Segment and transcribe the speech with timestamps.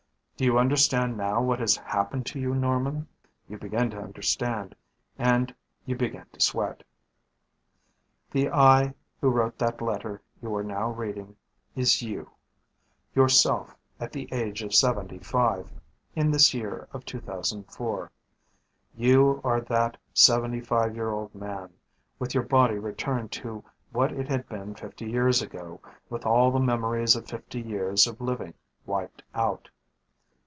[0.37, 3.07] "Do you understand now what has happened to you, Norman?"
[3.47, 4.73] You begin to understand.
[5.15, 5.53] And
[5.85, 6.81] you begin to sweat.
[8.31, 11.35] The I who wrote that letter you are now reading
[11.75, 12.31] is you,
[13.13, 15.69] yourself at the age of seventy five,
[16.15, 18.11] in this year of 2004.
[18.95, 21.69] You are that seventy five year old man,
[22.17, 25.79] with your body returned to what it had been fifty years ago,
[26.09, 28.55] with all the memories of fifty years of living
[28.87, 29.69] wiped out.